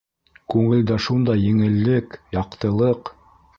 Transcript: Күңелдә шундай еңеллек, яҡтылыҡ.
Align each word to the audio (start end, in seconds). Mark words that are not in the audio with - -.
Күңелдә 0.53 0.97
шундай 1.09 1.43
еңеллек, 1.49 2.19
яҡтылыҡ. 2.39 3.15